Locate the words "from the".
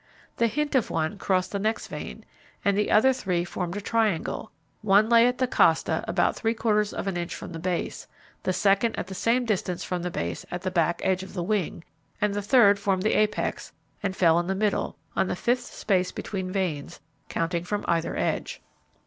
7.35-7.59, 9.83-10.09